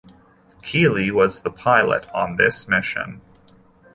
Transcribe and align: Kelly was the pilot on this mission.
Kelly 0.63 1.11
was 1.11 1.41
the 1.41 1.51
pilot 1.51 2.09
on 2.09 2.37
this 2.37 2.67
mission. 2.67 3.21